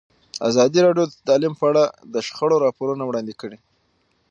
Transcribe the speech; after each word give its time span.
ازادي 0.49 0.79
راډیو 0.87 1.05
د 1.09 1.13
تعلیم 1.27 1.53
په 1.59 1.65
اړه 1.69 1.83
د 2.13 2.15
شخړو 2.27 2.57
راپورونه 2.65 3.03
وړاندې 3.05 3.33
کړي. 3.41 3.57